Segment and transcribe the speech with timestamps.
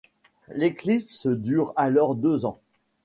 [0.47, 2.57] L'éclipse dure alors deux ans.